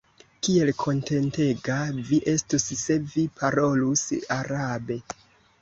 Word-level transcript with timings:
Kiel 0.45 0.71
kontentega 0.83 1.75
vi 2.09 2.19
estus, 2.33 2.65
se 2.85 2.97
vi 3.13 3.29
parolus 3.43 4.03
arabe. 4.39 5.03